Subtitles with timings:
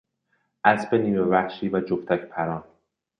[0.63, 2.63] اسب نیمه وحشی و جفتک پران